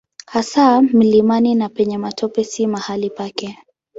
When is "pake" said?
3.09-3.57